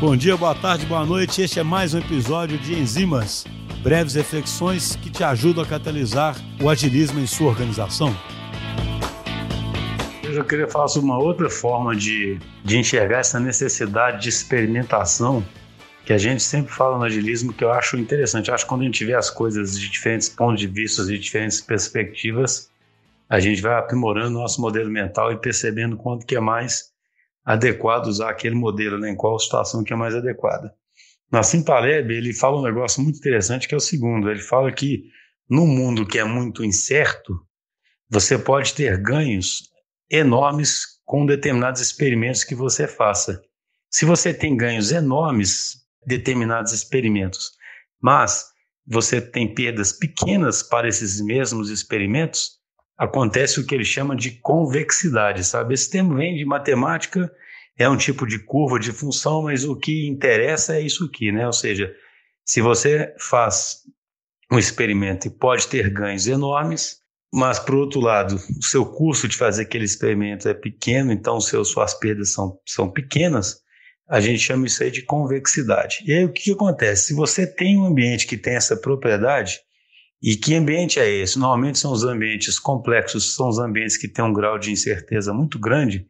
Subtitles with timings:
[0.00, 1.40] Bom dia, boa tarde, boa noite.
[1.40, 3.46] Este é mais um episódio de Enzimas,
[3.80, 8.14] breves reflexões que te ajudam a catalisar o agilismo em sua organização.
[10.22, 15.44] Eu já queria falar sobre uma outra forma de, de enxergar essa necessidade de experimentação
[16.04, 18.48] que a gente sempre fala no agilismo, que eu acho interessante.
[18.48, 21.18] Eu acho que quando a gente vê as coisas de diferentes pontos de vista, de
[21.18, 22.68] diferentes perspectivas,
[23.30, 26.93] a gente vai aprimorando nosso modelo mental e percebendo quanto que é mais
[27.44, 30.72] adequado usar aquele modelo, né, em qual situação que é mais adequada.
[31.30, 35.04] Nassim Taleb, ele fala um negócio muito interessante que é o segundo, ele fala que
[35.48, 37.38] no mundo que é muito incerto,
[38.08, 39.68] você pode ter ganhos
[40.10, 43.42] enormes com determinados experimentos que você faça.
[43.90, 47.50] Se você tem ganhos enormes determinados experimentos,
[48.00, 48.46] mas
[48.86, 52.58] você tem perdas pequenas para esses mesmos experimentos,
[52.96, 55.74] acontece o que ele chama de convexidade, sabe?
[55.74, 57.30] Esse termo vem de matemática,
[57.78, 61.46] é um tipo de curva de função, mas o que interessa é isso aqui, né?
[61.46, 61.92] Ou seja,
[62.44, 63.78] se você faz
[64.50, 66.98] um experimento e pode ter ganhos enormes,
[67.32, 71.64] mas por outro lado, o seu custo de fazer aquele experimento é pequeno, então seu,
[71.64, 73.60] suas perdas são, são pequenas,
[74.08, 75.98] a gente chama isso aí de convexidade.
[76.06, 77.06] E aí o que acontece?
[77.06, 79.58] Se você tem um ambiente que tem essa propriedade,
[80.22, 81.38] e que ambiente é esse?
[81.38, 85.58] Normalmente são os ambientes complexos, são os ambientes que têm um grau de incerteza muito
[85.58, 86.06] grande.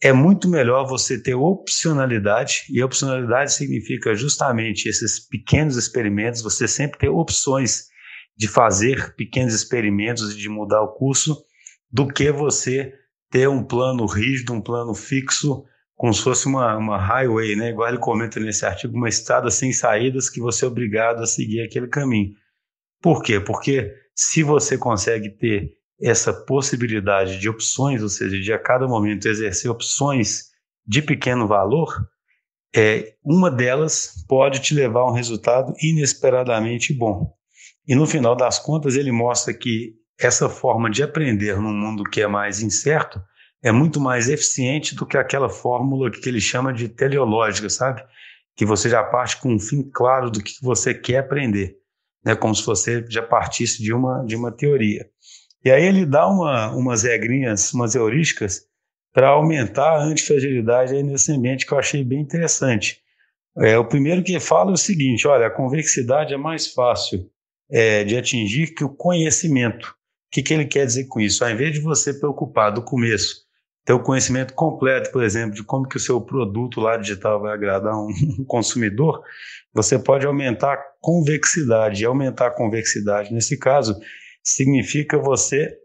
[0.00, 7.00] É muito melhor você ter opcionalidade, e opcionalidade significa justamente esses pequenos experimentos, você sempre
[7.00, 7.88] ter opções
[8.36, 11.36] de fazer pequenos experimentos e de mudar o curso,
[11.90, 12.92] do que você
[13.30, 15.64] ter um plano rígido, um plano fixo,
[15.96, 17.70] como se fosse uma, uma highway, né?
[17.70, 21.60] igual ele comenta nesse artigo, uma estrada sem saídas que você é obrigado a seguir
[21.60, 22.32] aquele caminho.
[23.02, 23.40] Por quê?
[23.40, 29.28] Porque se você consegue ter essa possibilidade de opções, ou seja, de a cada momento
[29.28, 30.48] exercer opções
[30.86, 31.88] de pequeno valor,
[32.74, 37.32] é, uma delas pode te levar a um resultado inesperadamente bom.
[37.86, 42.20] E no final das contas, ele mostra que essa forma de aprender num mundo que
[42.20, 43.20] é mais incerto
[43.62, 48.04] é muito mais eficiente do que aquela fórmula que ele chama de teleológica, sabe?
[48.54, 51.78] Que você já parte com um fim claro do que você quer aprender
[52.24, 55.08] né, como se você já partisse de uma, de uma teoria.
[55.64, 58.66] E aí ele dá uma, umas regrinhas, umas heurísticas
[59.12, 63.00] para aumentar a antifragilidade aí nesse ambiente que eu achei bem interessante.
[63.58, 67.28] É, o primeiro que fala é o seguinte, olha, a convexidade é mais fácil
[67.70, 69.88] é, de atingir que o conhecimento.
[69.88, 71.44] O que, que ele quer dizer com isso?
[71.44, 73.48] Ao invés de você preocupar do começo
[73.88, 77.54] ter o conhecimento completo, por exemplo, de como que o seu produto lá digital vai
[77.54, 78.12] agradar um
[78.46, 79.22] consumidor,
[79.72, 82.02] você pode aumentar a convexidade.
[82.02, 83.98] E aumentar a convexidade, nesse caso,
[84.48, 85.76] significa você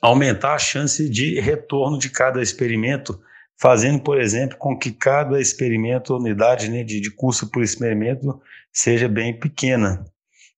[0.00, 3.20] aumentar a chance de retorno de cada experimento,
[3.60, 8.40] fazendo, por exemplo, com que cada experimento, unidade né, de, de custo por experimento,
[8.72, 10.04] seja bem pequena.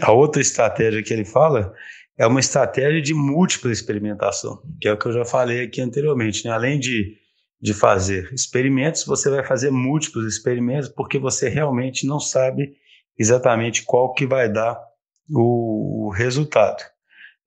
[0.00, 1.74] A outra estratégia que ele fala
[2.16, 6.46] é uma estratégia de múltipla experimentação, que é o que eu já falei aqui anteriormente.
[6.46, 6.52] Né?
[6.52, 7.16] Além de,
[7.60, 12.74] de fazer experimentos, você vai fazer múltiplos experimentos porque você realmente não sabe
[13.18, 14.80] exatamente qual que vai dar
[15.28, 16.95] o, o resultado.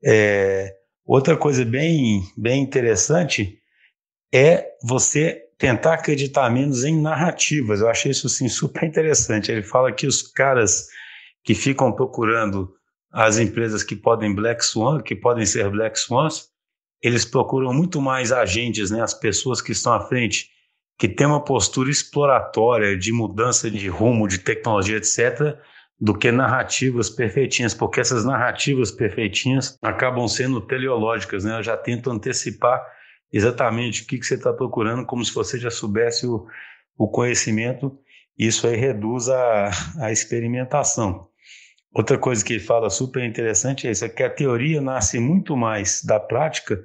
[0.03, 0.73] É,
[1.05, 3.59] outra coisa bem, bem interessante
[4.33, 7.81] é você tentar acreditar menos em narrativas.
[7.81, 9.51] Eu achei isso assim, super interessante.
[9.51, 10.87] Ele fala que os caras
[11.43, 12.73] que ficam procurando
[13.11, 16.49] as empresas que podem black swan, que podem ser black swans,
[17.01, 20.49] eles procuram muito mais agentes, né, as pessoas que estão à frente,
[20.97, 25.57] que têm uma postura exploratória de mudança de rumo, de tecnologia, etc.,
[25.99, 31.57] do que narrativas perfeitinhas, porque essas narrativas perfeitinhas acabam sendo teleológicas, né?
[31.57, 32.81] Eu já tento antecipar
[33.31, 36.47] exatamente o que, que você está procurando, como se você já soubesse o,
[36.97, 37.99] o conhecimento.
[38.37, 41.27] Isso aí reduz a, a experimentação.
[41.93, 45.57] Outra coisa que ele fala super interessante é isso, é que a teoria nasce muito
[45.57, 46.79] mais da prática,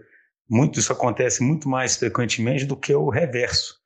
[0.51, 3.84] muito isso acontece muito mais frequentemente do que o reverso.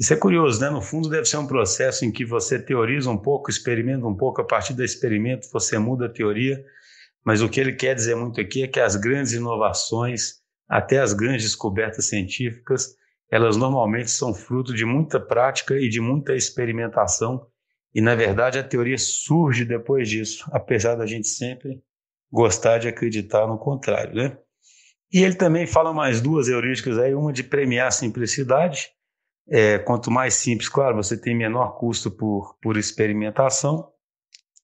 [0.00, 0.70] Isso é curioso, né?
[0.70, 4.40] No fundo deve ser um processo em que você teoriza um pouco, experimenta um pouco,
[4.40, 6.64] a partir do experimento você muda a teoria,
[7.22, 10.36] mas o que ele quer dizer muito aqui é que as grandes inovações,
[10.66, 12.96] até as grandes descobertas científicas,
[13.30, 17.46] elas normalmente são fruto de muita prática e de muita experimentação
[17.94, 21.82] e, na verdade, a teoria surge depois disso, apesar da gente sempre
[22.32, 24.38] gostar de acreditar no contrário, né?
[25.12, 28.88] E ele também fala mais duas heurísticas aí, uma de premiar a simplicidade.
[29.48, 33.90] É, quanto mais simples, claro, você tem menor custo por, por experimentação.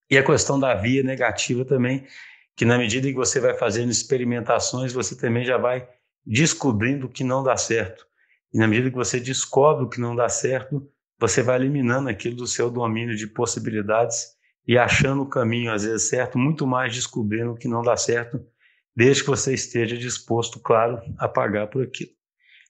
[0.09, 2.07] E a questão da via negativa também,
[2.57, 5.89] que na medida que você vai fazendo experimentações, você também já vai
[6.25, 8.07] descobrindo o que não dá certo.
[8.53, 10.89] E na medida que você descobre o que não dá certo,
[11.19, 14.37] você vai eliminando aquilo do seu domínio de possibilidades
[14.67, 18.45] e achando o caminho, às vezes, certo, muito mais descobrindo o que não dá certo,
[18.95, 22.16] desde que você esteja disposto, claro, a pagar por aquilo.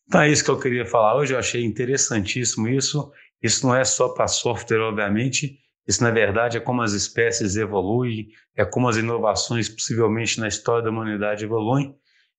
[0.06, 3.10] Então é isso que eu queria falar hoje, eu achei interessantíssimo isso.
[3.42, 8.28] Isso não é só para software, obviamente, isso, na verdade, é como as espécies evoluem,
[8.56, 11.94] é como as inovações, possivelmente, na história da humanidade evoluem.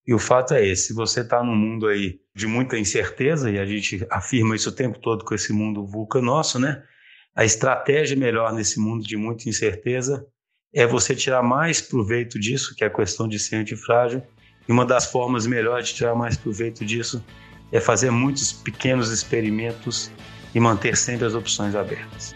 [0.05, 3.57] E o fato é esse: se você está num mundo aí de muita incerteza, e
[3.57, 6.83] a gente afirma isso o tempo todo com esse mundo vulca nosso, né?
[7.35, 10.25] A estratégia melhor nesse mundo de muita incerteza
[10.73, 14.21] é você tirar mais proveito disso, que é a questão de ser antifrágil.
[14.67, 17.23] E uma das formas melhores de tirar mais proveito disso
[17.71, 20.11] é fazer muitos pequenos experimentos
[20.53, 22.35] e manter sempre as opções abertas.